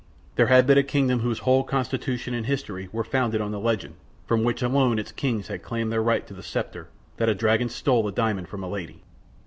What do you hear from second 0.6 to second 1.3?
been a kingdom